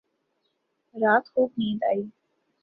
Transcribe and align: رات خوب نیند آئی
رات 1.01 1.27
خوب 1.27 1.51
نیند 1.57 1.83
آئی 1.83 2.11